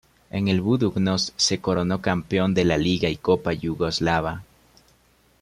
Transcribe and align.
En 0.37 0.47
el 0.51 0.61
Budućnost 0.67 1.31
se 1.47 1.57
coronó 1.67 1.99
campeón 2.07 2.55
de 2.55 2.65
la 2.65 2.75
liga 2.85 3.07
y 3.07 3.17
copa 3.17 3.53
yugoslava. 3.53 4.41